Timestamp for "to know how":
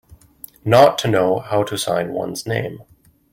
0.97-1.61